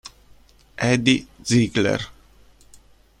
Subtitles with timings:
[0.91, 2.01] Edi Ziegler